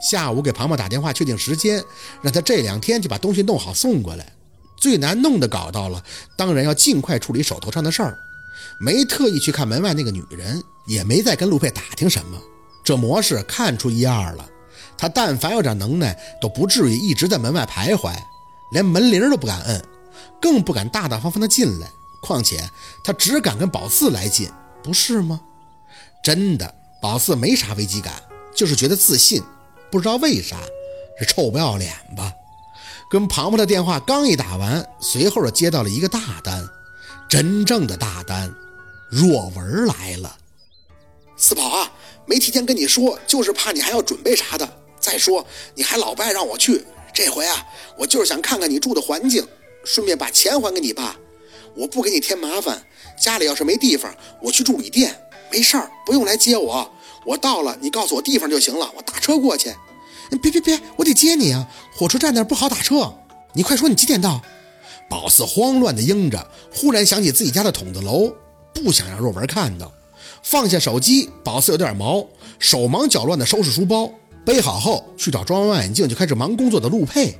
[0.00, 1.82] 下午给庞庞打电话确定时间，
[2.22, 4.32] 让他这两天就把东西弄好送过来。
[4.76, 6.02] 最难弄的搞到了，
[6.36, 8.18] 当然要尽快处理手头上的事儿。
[8.80, 12.40] 没特意去看门外那个女人，也没再跟陆佩打听什么。
[12.82, 14.48] 这模式看出一二了。
[14.96, 18.14] 他但凡有点能耐，都不至于一直在门外徘徊，
[18.72, 19.84] 连门铃都不敢摁，
[20.40, 21.90] 更不敢大大方方的进来。
[22.22, 22.62] 况且
[23.02, 24.50] 他只敢跟宝四来劲，
[24.82, 25.40] 不是吗？
[26.22, 28.14] 真的，宝四没啥危机感，
[28.54, 29.42] 就是觉得自信，
[29.90, 30.56] 不知道为啥，
[31.18, 32.32] 是臭不要脸吧？
[33.10, 36.64] 跟庞庞的电话刚一打完，随后就接到了一个大单，
[37.28, 38.54] 真正的大单，
[39.08, 40.36] 若文来了。
[41.36, 41.90] 四宝啊，
[42.24, 44.76] 没提前跟你说，就是怕你还要准备啥的。
[45.00, 49.44] 再说你还老不爱让我去，这回啊，我就是想看看你住的环境，
[49.84, 51.16] 顺便把钱还给你爸。
[51.74, 52.80] 我不给你添麻烦，
[53.18, 55.20] 家里要是没地方，我去住旅店，
[55.50, 56.88] 没事儿，不用来接我。
[57.26, 59.74] 我到了，你告诉我地方就行了，我打车过去。
[60.42, 63.12] 别别别，我得接你啊，火车站那儿不好打车。
[63.52, 64.40] 你快说你几点到？
[65.08, 68.32] 宝四慌乱地应着，忽然想起自己家的筒子楼，
[68.72, 69.92] 不想让若文看到。
[70.42, 72.24] 放下手机，宝四有点毛，
[72.60, 74.08] 手忙脚乱地收拾书包，
[74.44, 77.36] 背好后去找装望远镜就开始忙工作的陆佩。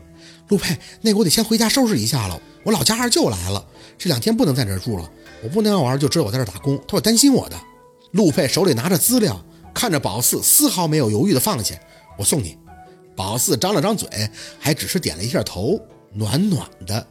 [0.49, 3.65] 陆佩，那个我得先回家收拾一下了，我老家二舅来了。
[3.97, 5.09] 这两天不能在这儿住了，
[5.45, 7.57] 我不能让我二舅知道我在这儿打工，他会担心我的。
[8.11, 9.41] 陆佩手里拿着资料，
[9.75, 11.75] 看着宝四，丝毫没有犹豫的放下。
[12.19, 12.59] 我送你。
[13.17, 14.09] 宝四张了张嘴，
[14.59, 15.81] 还只是点了一下头，
[16.13, 17.07] 暖暖的。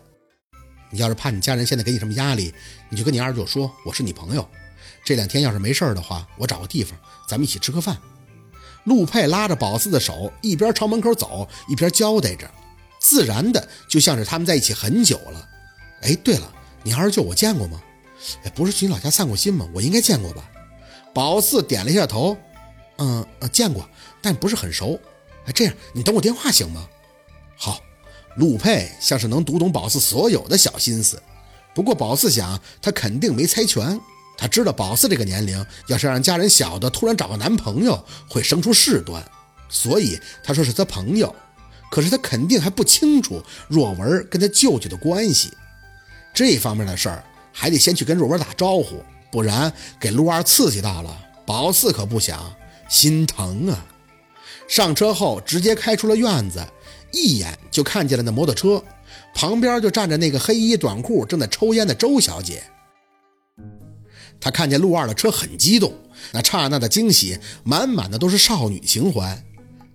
[0.89, 2.53] 你要是怕你家人现在给你什么压力，
[2.89, 4.47] 你就跟你二舅说我是你朋友。
[5.05, 7.97] 这两天要是没事的话，我找个地方，咱们一起吃个饭。
[8.85, 12.49] 陆佩拉着宝四的手，一边朝门口走，一边交代着，
[12.99, 15.47] 自然的就像是他们在一起很久了。
[16.02, 16.52] 哎，对了。
[16.81, 17.80] 你二舅我见过吗？
[18.43, 19.67] 哎，不是去你老家散过心吗？
[19.73, 20.49] 我应该见过吧？
[21.13, 22.37] 宝四点了一下头，
[23.00, 23.89] 嗯呃，见过，
[24.22, 25.00] 但不是很熟。
[25.45, 26.88] 哎，这样你等我电话行吗？
[27.58, 27.81] 好。
[28.36, 31.22] 陆佩像是能读懂宝四所有的小心思，
[31.73, 33.99] 不过宝四想他肯定没猜全。
[34.37, 39.21] 他知道宝四这个年龄，要是让家人小的突然找个男朋友，会生出事端，
[39.67, 41.36] 所以他说是他朋友。
[41.92, 45.52] 可是他肯定还不清楚若文跟他舅舅的关系。
[46.33, 52.55] 这方面的事儿还得先去跟若文打招呼，不然给陆二刺激到了，宝四可不想，
[52.89, 53.86] 心疼啊！
[54.67, 56.60] 上车后直接开出了院子，
[57.14, 58.83] 一眼就看见了那摩托车，
[59.33, 62.64] 旁边就站着那个黑衣短裤正在抽烟的周小姐。
[64.42, 65.94] 他看见陆二的车很激动，
[66.32, 69.44] 那刹那的惊喜满满的都是少女情怀，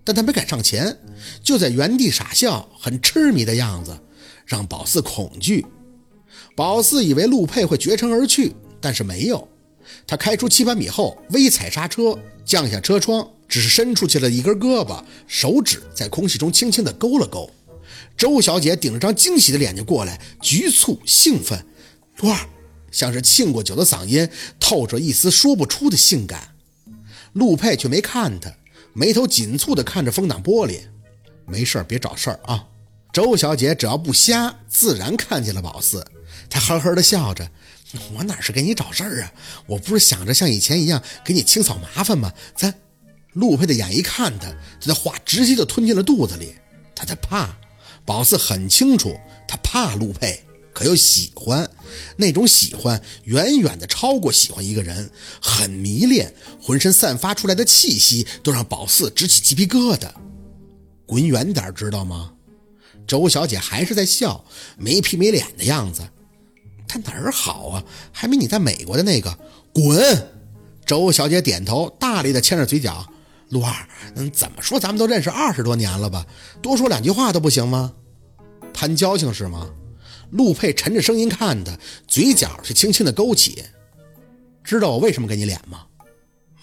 [0.03, 0.97] 但他没敢上前，
[1.43, 3.97] 就在原地傻笑，很痴迷的样子，
[4.45, 5.65] 让宝四恐惧。
[6.55, 9.47] 宝四以为陆佩会绝尘而去，但是没有。
[10.07, 17.49] 他开出七八米后，微踩刹车，降下车窗，只是伸出去了一根胳膊，手指在空气中轻轻地勾了勾。
[18.17, 21.65] 周小姐顶着张惊喜的脸就过来，局促兴奋，
[22.17, 22.39] 陆二
[22.91, 24.29] 像是庆过酒的嗓音，
[24.59, 26.55] 透着一丝说不出的性感。
[27.33, 28.49] 陆佩却没看他，
[28.93, 30.79] 眉头紧蹙地看着风挡玻璃。
[31.45, 32.65] 没事别找事儿啊。
[33.11, 36.05] 周小姐只要不瞎，自然看见了宝四。
[36.49, 37.49] 他呵呵的笑着，
[38.13, 39.33] 我哪是给你找事儿啊？
[39.67, 42.31] 我不是想着像以前一样给你清扫麻烦吗？
[42.55, 42.73] 咱
[43.33, 44.47] 陆佩的眼一看他，
[44.79, 46.55] 他的话直接就吞进了肚子里。
[46.95, 47.57] 他在怕，
[48.05, 50.41] 宝四很清楚，他怕陆佩，
[50.73, 51.69] 可又喜欢。
[52.17, 55.11] 那种喜欢远远的超过喜欢一个人，
[55.41, 60.09] 很迷恋，浑身散发出来的气息都让宝四直起鸡皮疙瘩。
[61.05, 62.31] 滚远点，知道吗？
[63.05, 64.43] 周小姐还是在笑，
[64.77, 66.01] 没皮没脸的样子。
[66.87, 67.83] 他哪儿好啊？
[68.11, 69.37] 还没你在美国的那个
[69.73, 70.31] 滚！
[70.85, 73.05] 周小姐点头，大力的牵着嘴角。
[73.49, 73.73] 陆二，
[74.15, 76.25] 嗯，怎么说咱们都认识二十多年了吧？
[76.61, 77.93] 多说两句话都不行吗？
[78.73, 79.69] 谈交情是吗？
[80.31, 83.63] 陆佩沉着声音看他，嘴角是轻轻的勾起。
[84.63, 85.85] 知道我为什么给你脸吗？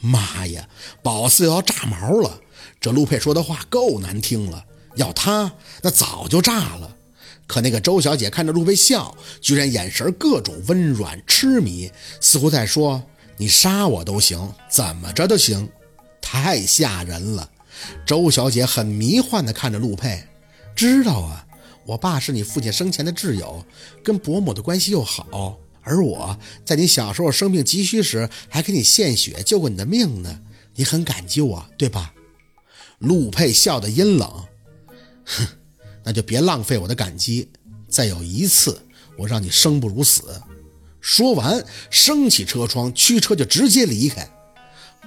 [0.01, 0.69] 妈呀，
[1.03, 2.41] 宝四要炸毛了！
[2.81, 4.65] 这陆佩说的话够难听了，
[4.97, 5.53] 要他
[5.83, 6.97] 那早就炸了。
[7.53, 13.05] 可那个周小姐看着陆佩笑，居然眼神各种温软痴迷，似乎在说
[13.37, 15.69] ：“你杀我都行，怎么着都行。”
[16.23, 17.51] 太吓人了。
[18.07, 20.25] 周小姐很迷幻地看着陆佩，
[20.75, 21.47] 知道啊，
[21.85, 23.63] 我爸是你父亲生前的挚友，
[24.03, 30.41] 跟伯母的关系又好，而我在你小时候生病急需时还给你献血救过你的命呢，
[30.77, 32.15] 你很感激我，对吧？
[32.97, 34.47] 陆佩笑得阴冷，
[35.27, 35.47] 哼。
[36.05, 37.49] 那就别浪费我的感激，
[37.89, 38.81] 再有一次，
[39.17, 40.23] 我让你生不如死。
[41.01, 44.29] 说完，升起车窗，驱车就直接离开。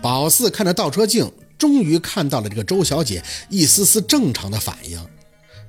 [0.02, 5.00] 宝四看着倒车镜，终于看到了这个周小姐一丝丝正常的反应，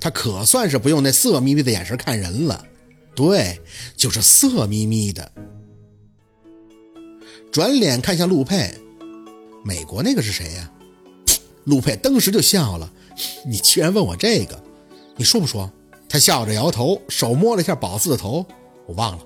[0.01, 2.65] 她可算是不用那色眯眯的眼神看人了。
[3.15, 3.61] 对，
[3.97, 5.31] 就是色眯眯的。
[7.53, 8.75] 转脸看向陆佩，
[9.65, 10.71] 美国那个是谁呀？
[11.65, 12.93] 陆佩当时就笑了
[13.47, 14.63] ：“你居然问我这个？
[15.17, 15.71] 你说不说？”
[16.09, 18.47] 他笑着摇头，手摸了一下宝四的头
[18.87, 19.25] ：“我忘了。”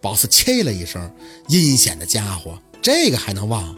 [0.00, 1.10] 宝四切了一声
[1.48, 3.74] ：“阴险的家伙，这个还能忘？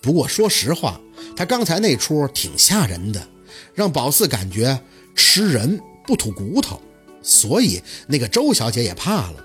[0.00, 1.00] 不过说实话，
[1.36, 3.26] 他刚才那出挺吓人的，
[3.74, 4.80] 让宝四感觉
[5.14, 6.80] 吃人不吐骨头。”
[7.22, 9.44] 所以那个周小姐也怕了，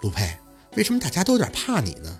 [0.00, 0.34] 陆佩，
[0.76, 2.18] 为什么大家都有点怕你呢？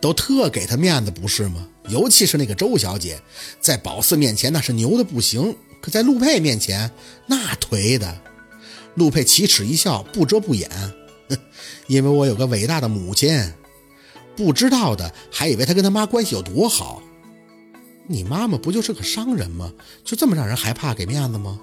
[0.00, 1.66] 都特给他面子不是吗？
[1.88, 3.20] 尤其是那个周小姐，
[3.60, 6.90] 在宝四面前那是牛的不行，可在陆佩面前
[7.26, 8.20] 那颓的。
[8.94, 10.68] 陆佩奇齿一笑，不遮不掩，
[11.28, 11.36] 哼
[11.86, 13.52] 因为我有个伟大的母亲，
[14.36, 17.02] 不知道的还以为他跟他妈关系有多好。
[18.06, 19.72] 你妈妈不就是个商人吗？
[20.04, 21.58] 就这么让人害怕给面子吗？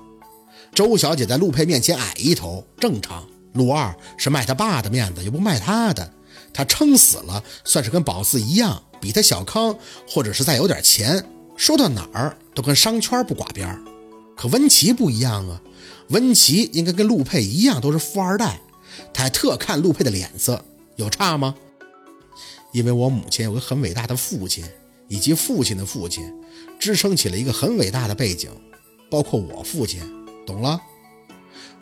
[0.73, 3.27] 周小姐在陆佩面前矮一头，正常。
[3.53, 6.13] 陆二是卖他爸的面子，又不卖他的。
[6.53, 9.77] 他撑死了，算是跟宝四一样，比他小康，
[10.07, 11.23] 或者是再有点钱。
[11.57, 13.67] 说到哪儿都跟商圈不挂边
[14.37, 15.61] 可温琪不一样啊，
[16.09, 18.61] 温琪应该跟陆佩一样，都是富二代。
[19.13, 20.63] 他还特看陆佩的脸色，
[20.95, 21.55] 有差吗？
[22.71, 24.63] 因为我母亲有个很伟大的父亲，
[25.07, 26.31] 以及父亲的父亲，
[26.79, 28.51] 支撑起了一个很伟大的背景，
[29.09, 30.01] 包括我父亲。
[30.45, 30.79] 懂了，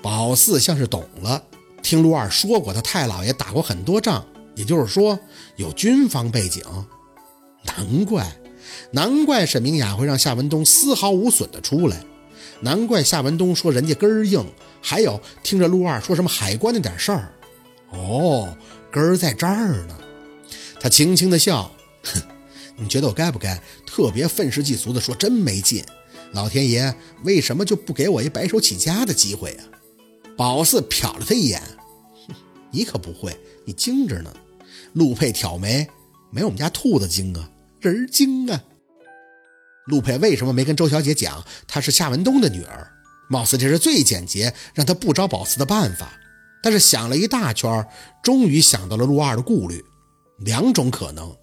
[0.01, 1.43] 宝四像是懂了。
[1.83, 4.25] 听陆二说过，他太姥爷打过很多仗，
[4.55, 5.19] 也就是说
[5.57, 6.63] 有军方背景。
[7.63, 8.35] 难怪，
[8.91, 12.03] 难怪沈明雅会让夏文东丝毫无损的出来。
[12.65, 14.43] 难怪夏文东说人家根儿硬。
[14.81, 17.31] 还有听着陆二说什么海关那点事儿，
[17.91, 18.57] 哦，
[18.91, 19.95] 根儿在这儿呢。
[20.79, 21.71] 他轻轻的笑，
[22.03, 22.21] 哼，
[22.75, 25.13] 你觉得我该不该特别愤世嫉俗的说？
[25.15, 25.83] 真没劲。
[26.31, 29.63] 老天爷为什么就不给我一白手起家的机会啊？
[30.35, 31.61] 宝四瞟了他一眼，
[32.27, 32.35] 哼
[32.71, 34.33] 你可不会，你精着呢。
[34.93, 35.87] 陆佩挑眉，
[36.31, 38.63] 没我们家兔子精啊，人精啊。
[39.85, 42.91] 陆佩为什么没跟周小姐讲她是夏文东的女儿？
[43.29, 46.13] 貌似这是最简洁让他不招宝四的办法。
[46.61, 47.87] 但是想了一大圈，
[48.23, 49.83] 终于想到了陆二的顾虑，
[50.39, 51.35] 两种可能：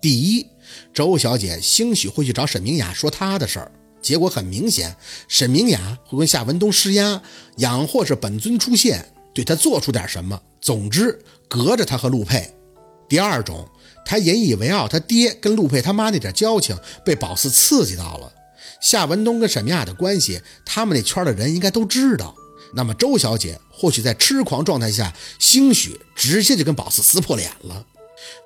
[0.00, 0.46] 第一，
[0.92, 3.72] 周小姐兴许会去找沈明雅说她的事儿。
[4.02, 4.94] 结果很明显，
[5.28, 7.22] 沈明雅会跟夏文东施压，
[7.56, 10.40] 养或是本尊出现，对他做出点什么。
[10.60, 11.18] 总之，
[11.48, 12.54] 隔着他和陆佩。
[13.08, 13.68] 第二种，
[14.06, 18.32] 他引以为傲，他爹跟陆佩他妈那点交情被宝四刺激到了。
[18.80, 22.34] 夏文东跟沈明雅的关系，他们那圈的人应该都知道。
[22.74, 27.84] 那么周小姐或许在痴狂状态下，兴许直接就跟宝四撕破脸了。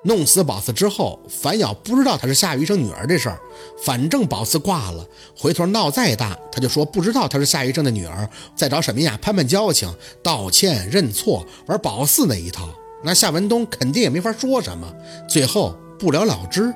[0.05, 3.41] 弄死宝四之后，樊瑶不知道她是夏医生女儿这事儿。
[3.85, 12.69] 反正宝四挂了，回头闹再大，他就说不知道她是夏医生的女儿，再找沈明雅攀攀交情，道歉认错，玩宝四那一套。
[13.03, 14.87] 那夏文东肯定也没法说什么，
[15.29, 16.73] 最后不了了之。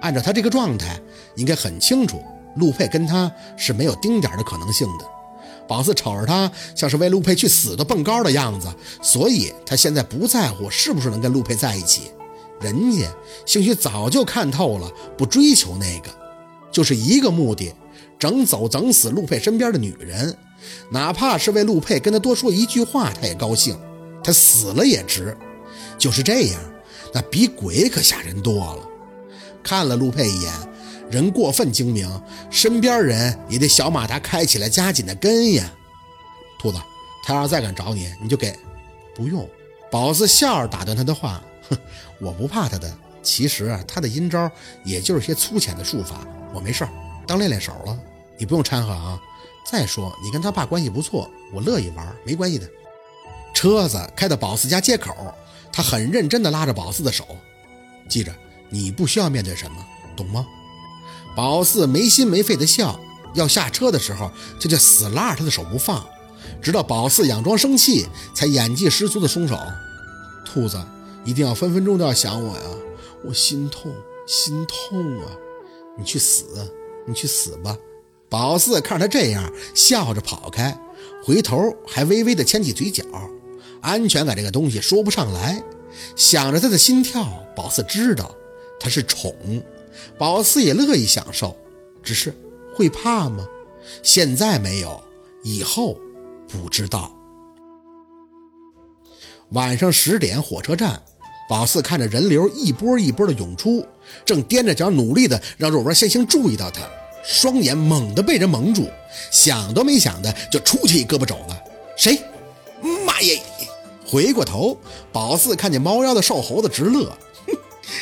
[0.00, 1.00] 按照他这个状态，
[1.36, 2.22] 应该很清楚，
[2.56, 5.04] 陆佩跟他是没有丁点的可能性的。
[5.68, 8.68] 宝四瞅着他，像是为陆佩去死都蹦高的样子，
[9.00, 12.10] 所以他现在不在乎是不是能跟陆佩在一起。
[12.60, 13.06] 人家
[13.46, 16.10] 兴许早就看透了，不追求那个，
[16.70, 17.72] 就是一个目的：
[18.18, 20.36] 整走整死陆佩身边的女人，
[20.90, 23.78] 哪怕是为陆佩跟他多说一句话，他也高兴。
[24.24, 25.36] 他死了也值。
[26.02, 26.60] 就是这样，
[27.14, 28.88] 那比鬼可吓人多了。
[29.62, 30.52] 看了陆佩一眼，
[31.08, 32.10] 人过分精明，
[32.50, 35.72] 身边人也得小马达开起来，加紧的跟呀。
[36.58, 36.78] 兔子，
[37.24, 38.52] 他要是再敢找你，你就给。
[39.14, 39.48] 不用。
[39.92, 41.40] 宝四笑着打断他的话。
[41.70, 41.78] 哼，
[42.20, 42.92] 我不怕他的。
[43.22, 44.50] 其实啊，他的阴招
[44.82, 46.90] 也就是些粗浅的术法，我没事儿，
[47.28, 47.96] 当练练手了。
[48.36, 49.22] 你不用掺和啊。
[49.70, 52.68] 再说你跟他爸关系不错，我乐意玩，没关系的。
[53.54, 55.32] 车子开到宝四家街口，
[55.72, 57.26] 他很认真地拉着宝四的手，
[58.08, 58.32] 记着，
[58.68, 59.84] 你不需要面对什么，
[60.16, 60.46] 懂吗？
[61.34, 63.00] 宝四没心没肺地笑，
[63.34, 66.06] 要下车的时候，这就死拉着他的手不放，
[66.60, 69.58] 直到宝四佯装生气，才演技十足地松手。
[70.44, 70.80] 兔子。
[71.24, 72.62] 一定要分分钟都要想我呀！
[73.24, 73.92] 我心痛，
[74.26, 75.30] 心痛啊！
[75.96, 76.44] 你去死，
[77.06, 77.78] 你去死吧！
[78.28, 80.76] 宝四看着他这样，笑着跑开，
[81.24, 83.04] 回头还微微的牵起嘴角。
[83.82, 85.62] 安全感这个东西说不上来。
[86.16, 88.34] 想着他的心跳，宝四知道
[88.80, 89.34] 他是宠，
[90.16, 91.54] 宝四也乐意享受，
[92.02, 92.34] 只是
[92.74, 93.46] 会怕吗？
[94.02, 95.02] 现在没有，
[95.42, 95.98] 以后
[96.48, 97.14] 不知道。
[99.50, 101.02] 晚上十点，火车站。
[101.48, 103.84] 宝四看着人流一波一波的涌出，
[104.24, 106.80] 正踮着脚努力的让若文先行注意到他。
[107.22, 108.88] 双眼猛地被人蒙住，
[109.30, 111.54] 想都没想的就出去一胳膊肘子。
[111.96, 112.18] 谁？
[113.06, 113.42] 妈耶！
[114.12, 114.76] 回过头，
[115.10, 117.16] 宝四看见猫妖的瘦猴子直乐，
[117.46, 117.56] 哼，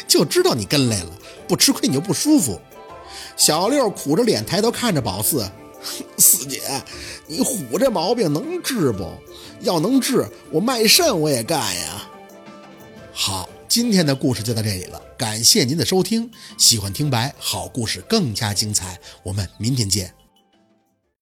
[0.08, 1.10] 就知道你跟来了，
[1.46, 2.60] 不吃亏你就不舒服。
[3.36, 5.48] 小六苦着脸抬头看着宝四，
[6.18, 6.62] 四姐，
[7.28, 9.08] 你虎这毛病能治不？
[9.60, 12.10] 要能治，我卖肾我也干呀。
[13.12, 16.28] 好，今天的故事就到这里了，感谢您的收听。
[16.58, 20.19] 喜欢听白好故事更加精彩，我们明天见。